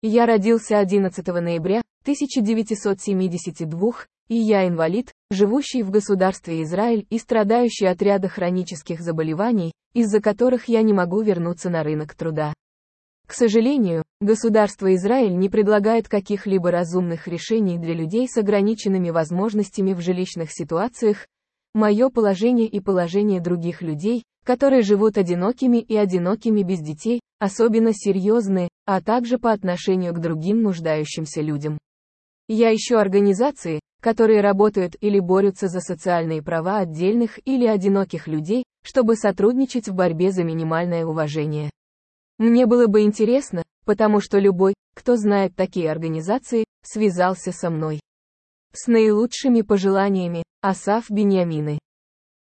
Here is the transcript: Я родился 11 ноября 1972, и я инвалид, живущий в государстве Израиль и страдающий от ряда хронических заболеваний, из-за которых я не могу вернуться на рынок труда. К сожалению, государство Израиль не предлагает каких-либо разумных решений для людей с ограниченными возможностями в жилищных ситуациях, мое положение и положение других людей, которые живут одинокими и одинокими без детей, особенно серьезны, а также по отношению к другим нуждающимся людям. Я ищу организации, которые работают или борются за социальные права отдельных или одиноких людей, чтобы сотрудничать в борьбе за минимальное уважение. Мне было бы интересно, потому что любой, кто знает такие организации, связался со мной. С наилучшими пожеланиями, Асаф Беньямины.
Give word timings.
Я 0.00 0.26
родился 0.26 0.78
11 0.78 1.26
ноября 1.26 1.82
1972, 2.02 3.92
и 4.28 4.36
я 4.36 4.68
инвалид, 4.68 5.12
живущий 5.32 5.82
в 5.82 5.90
государстве 5.90 6.62
Израиль 6.62 7.04
и 7.10 7.18
страдающий 7.18 7.86
от 7.86 8.00
ряда 8.00 8.28
хронических 8.28 9.00
заболеваний, 9.00 9.72
из-за 9.94 10.20
которых 10.20 10.68
я 10.68 10.82
не 10.82 10.92
могу 10.92 11.20
вернуться 11.22 11.68
на 11.68 11.82
рынок 11.82 12.14
труда. 12.14 12.54
К 13.26 13.32
сожалению, 13.32 14.04
государство 14.20 14.94
Израиль 14.94 15.36
не 15.36 15.48
предлагает 15.48 16.08
каких-либо 16.08 16.70
разумных 16.70 17.26
решений 17.26 17.76
для 17.76 17.94
людей 17.94 18.28
с 18.28 18.36
ограниченными 18.36 19.10
возможностями 19.10 19.94
в 19.94 20.00
жилищных 20.00 20.52
ситуациях, 20.52 21.26
мое 21.78 22.10
положение 22.10 22.66
и 22.66 22.80
положение 22.80 23.40
других 23.40 23.82
людей, 23.82 24.24
которые 24.44 24.82
живут 24.82 25.16
одинокими 25.16 25.78
и 25.78 25.96
одинокими 25.96 26.62
без 26.62 26.80
детей, 26.80 27.20
особенно 27.38 27.92
серьезны, 27.92 28.68
а 28.84 29.00
также 29.00 29.38
по 29.38 29.52
отношению 29.52 30.12
к 30.12 30.18
другим 30.18 30.62
нуждающимся 30.62 31.40
людям. 31.40 31.78
Я 32.48 32.74
ищу 32.74 32.96
организации, 32.96 33.78
которые 34.00 34.40
работают 34.40 34.96
или 35.00 35.20
борются 35.20 35.68
за 35.68 35.80
социальные 35.80 36.42
права 36.42 36.78
отдельных 36.78 37.38
или 37.46 37.66
одиноких 37.66 38.26
людей, 38.26 38.64
чтобы 38.82 39.14
сотрудничать 39.14 39.88
в 39.88 39.94
борьбе 39.94 40.32
за 40.32 40.42
минимальное 40.42 41.04
уважение. 41.06 41.70
Мне 42.38 42.66
было 42.66 42.86
бы 42.86 43.02
интересно, 43.02 43.62
потому 43.84 44.20
что 44.20 44.38
любой, 44.38 44.74
кто 44.94 45.16
знает 45.16 45.54
такие 45.54 45.90
организации, 45.90 46.64
связался 46.82 47.52
со 47.52 47.70
мной. 47.70 48.00
С 48.72 48.86
наилучшими 48.86 49.62
пожеланиями, 49.62 50.42
Асаф 50.60 51.10
Беньямины. 51.10 51.78